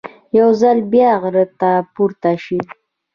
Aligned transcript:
یو 0.37 0.49
ځل 0.61 0.77
بیا 0.93 1.11
غره 1.21 1.45
ته 1.59 1.71
پورته 1.93 2.31
شي. 2.43 2.59